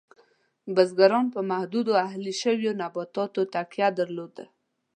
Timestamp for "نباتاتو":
2.81-3.41